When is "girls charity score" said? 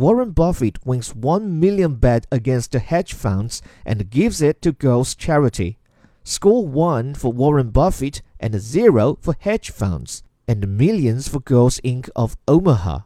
4.72-6.66